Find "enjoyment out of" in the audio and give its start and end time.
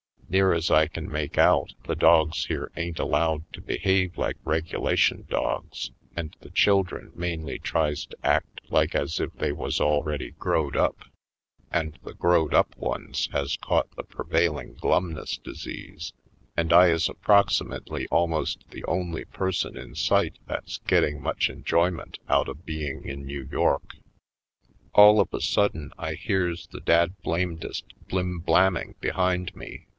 21.49-22.65